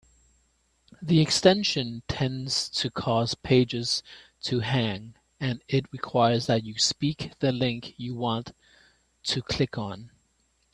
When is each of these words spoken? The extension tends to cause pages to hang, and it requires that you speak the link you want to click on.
The 0.99 1.19
extension 1.19 2.01
tends 2.07 2.69
to 2.69 2.89
cause 2.89 3.35
pages 3.35 4.01
to 4.41 4.61
hang, 4.61 5.13
and 5.39 5.61
it 5.67 5.85
requires 5.91 6.47
that 6.47 6.63
you 6.63 6.79
speak 6.79 7.33
the 7.37 7.51
link 7.51 7.93
you 7.99 8.15
want 8.15 8.53
to 9.25 9.43
click 9.43 9.77
on. 9.77 10.09